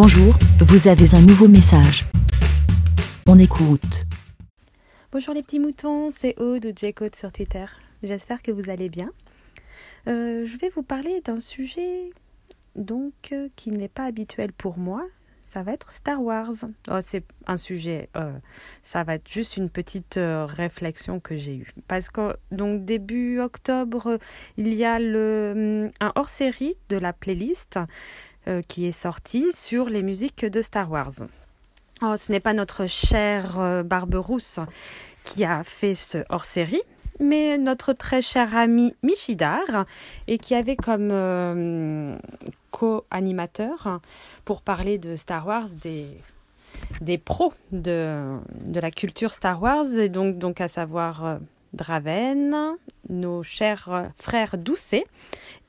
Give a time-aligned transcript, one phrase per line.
[0.00, 2.04] Bonjour, vous avez un nouveau message.
[3.26, 4.04] On écoute.
[5.10, 7.64] Bonjour les petits moutons, c'est Aude ou J-Code sur Twitter.
[8.04, 9.10] J'espère que vous allez bien.
[10.06, 12.10] Euh, je vais vous parler d'un sujet
[12.76, 15.04] donc euh, qui n'est pas habituel pour moi.
[15.42, 16.52] Ça va être Star Wars.
[16.88, 18.30] Oh, c'est un sujet, euh,
[18.84, 21.72] ça va être juste une petite réflexion que j'ai eue.
[21.88, 24.18] Parce que donc début octobre,
[24.58, 27.80] il y a le, hum, un hors-série de la playlist
[28.66, 31.12] qui est sorti sur les musiques de Star Wars.
[32.00, 34.60] Oh, ce n'est pas notre cher Barberousse
[35.22, 36.80] qui a fait ce hors-série,
[37.20, 39.84] mais notre très cher ami Michidar,
[40.26, 42.16] et qui avait comme euh,
[42.70, 44.00] co-animateur
[44.44, 46.06] pour parler de Star Wars des,
[47.00, 48.24] des pros de,
[48.64, 51.38] de la culture Star Wars, et donc, donc à savoir euh,
[51.74, 52.76] Draven,
[53.08, 55.04] nos chers frères Doucet,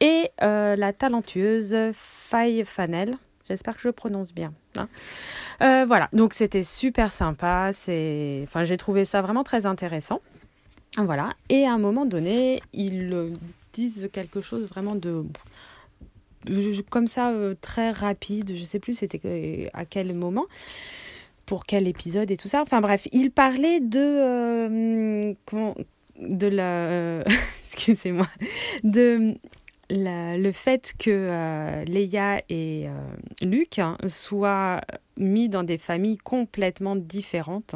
[0.00, 3.16] et euh, la talentueuse Faye Fanel.
[3.46, 4.52] J'espère que je prononce bien.
[4.76, 5.84] Hein.
[5.86, 7.70] voilà, donc c'était super sympa.
[7.72, 10.20] C'est, enfin, j'ai trouvé ça vraiment très intéressant.
[10.98, 11.32] Voilà.
[11.48, 13.32] Et à un moment donné, ils
[13.72, 15.24] disent quelque chose vraiment de
[16.90, 18.54] comme ça euh, très rapide.
[18.54, 20.46] Je sais plus c'était à quel moment
[21.46, 22.60] pour quel épisode et tout ça.
[22.60, 25.34] Enfin bref, ils parlaient de euh,
[26.18, 27.24] de la
[27.64, 28.26] excusez-moi
[28.84, 29.34] de
[29.90, 32.88] le fait que euh, Leia et
[33.40, 34.82] Luc hein, soient
[35.16, 37.74] mis dans des familles complètement différentes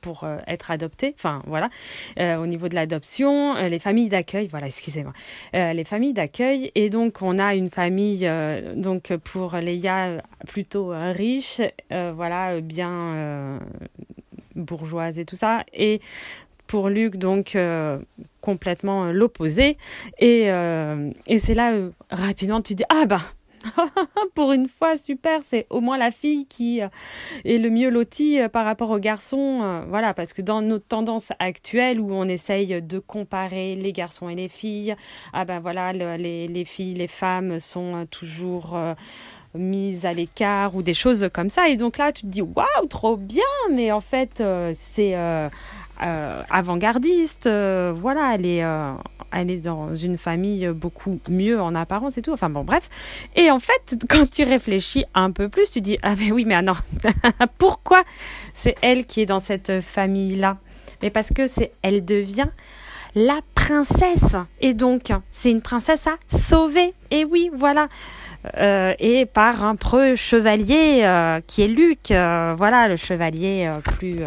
[0.00, 1.14] pour euh, être adoptés.
[1.16, 1.70] Enfin, voilà.
[2.18, 5.12] Euh, au niveau de l'adoption, euh, les familles d'accueil, voilà, excusez-moi.
[5.52, 6.70] les familles d'accueil.
[6.74, 8.28] Et donc, on a une famille,
[8.76, 11.60] donc, pour Léa, plutôt riche,
[11.90, 13.60] voilà, bien
[14.56, 15.64] bourgeoise et tout ça.
[15.72, 16.00] Et
[16.66, 17.56] pour Luc, donc,
[18.40, 19.76] complètement l'opposé.
[20.18, 20.46] Et,
[21.26, 21.74] et c'est là,
[22.10, 23.20] rapidement, tu dis, ah bah,
[24.34, 26.88] pour une fois, super, c'est au moins la fille qui euh,
[27.44, 29.60] est le mieux lotie euh, par rapport au garçon.
[29.62, 34.28] Euh, voilà, parce que dans nos tendances actuelles où on essaye de comparer les garçons
[34.28, 34.94] et les filles,
[35.32, 38.76] ah ben voilà, les, les, filles, les femmes sont toujours
[39.58, 41.68] mises à l'écart ou des choses comme ça.
[41.68, 44.42] Et donc là, tu te dis, waouh, trop bien, mais en fait,
[44.74, 45.14] c'est
[45.98, 47.48] avant-gardiste.
[47.48, 48.64] voilà, elle est
[49.32, 52.32] elle est dans une famille beaucoup mieux en apparence et tout.
[52.32, 52.88] Enfin bon, bref.
[53.34, 56.60] Et en fait, quand tu réfléchis un peu plus, tu dis, ah mais oui, mais
[56.62, 56.72] non,
[57.58, 58.04] pourquoi
[58.54, 60.58] c'est elle qui est dans cette famille-là?
[61.02, 62.48] Mais parce que c'est, elle devient
[63.16, 64.36] la princesse.
[64.60, 66.94] Et donc, c'est une princesse à sauver.
[67.10, 67.88] Et oui, voilà.
[68.58, 72.12] Euh, et par un preux chevalier euh, qui est Luc.
[72.12, 73.68] Euh, voilà, le chevalier
[73.98, 74.18] plus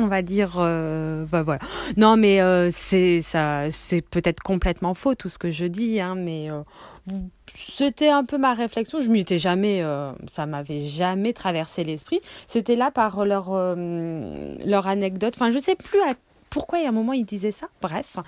[0.00, 1.58] on va dire bah voilà
[1.96, 6.48] non mais c'est ça c'est peut-être complètement faux tout ce que je dis hein, mais
[7.52, 9.84] c'était un peu ma réflexion je m'y étais jamais
[10.30, 16.00] ça m'avait jamais traversé l'esprit c'était là par leur leur anecdote enfin je sais plus
[16.02, 16.14] à
[16.50, 17.68] pourquoi il y a un moment il disait ça?
[17.80, 18.18] Bref.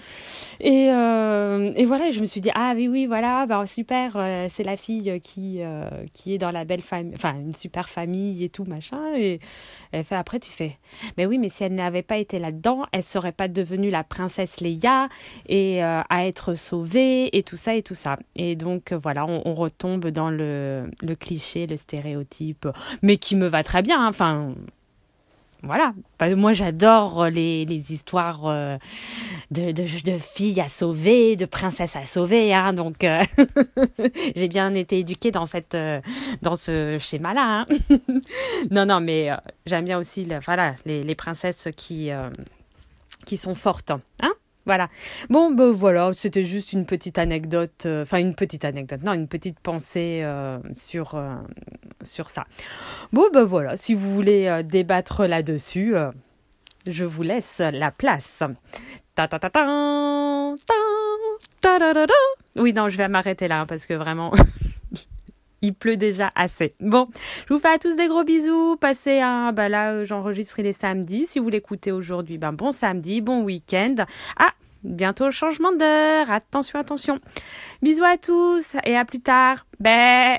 [0.60, 4.46] Et, euh, et voilà je me suis dit ah oui oui voilà bah, super euh,
[4.48, 8.44] c'est la fille qui euh, qui est dans la belle famille enfin une super famille
[8.44, 9.14] et tout machin.
[9.16, 9.40] Et
[9.92, 10.78] fait après tu fais
[11.16, 14.04] mais oui mais si elle n'avait pas été là dedans elle serait pas devenue la
[14.04, 15.08] princesse Leia
[15.46, 18.16] et à être sauvée et tout ça et tout ça.
[18.36, 22.68] Et donc voilà on, retombe dans le, le cliché le stéréotype
[23.02, 24.54] mais qui me va très bien hein.
[25.62, 25.92] Voilà.
[26.36, 28.78] Moi, j'adore les, les histoires euh,
[29.50, 29.72] de,
[30.18, 32.54] filles à sauver, de princesses à sauver.
[32.54, 33.22] Hein, donc, euh,
[34.36, 36.00] j'ai bien été éduquée dans, cette, euh,
[36.58, 37.66] ce schéma-là.
[37.68, 37.96] Hein.
[38.70, 39.30] non, non, mais
[39.66, 42.10] j'aime bien aussi voilà, les, princesses qui,
[43.26, 43.92] qui sont fortes.
[44.22, 44.30] Hein
[44.66, 44.88] voilà.
[45.30, 49.28] Bon, ben voilà, c'était juste une petite anecdote, euh, enfin une petite anecdote, non, une
[49.28, 51.34] petite pensée euh, sur, euh,
[52.02, 52.46] sur ça.
[53.12, 55.94] Bon, ben voilà, si vous voulez débattre là-dessus,
[56.86, 58.42] je vous laisse la place.
[59.14, 59.66] Ta ta ta ta
[61.60, 61.70] ta
[62.56, 64.32] Oui, non, je vais m'arrêter là hein, parce que vraiment.
[65.62, 66.74] il pleut déjà assez.
[66.80, 67.08] Bon,
[67.46, 68.76] je vous fais à tous des gros bisous.
[68.76, 71.26] Passez un, bah là, euh, j'enregistre les samedis.
[71.26, 73.96] Si vous l'écoutez aujourd'hui, ben bon samedi, bon week-end.
[74.38, 76.30] Ah, bientôt changement d'heure.
[76.30, 77.20] Attention, attention.
[77.82, 79.66] Bisous à tous et à plus tard.
[79.78, 80.38] Bé.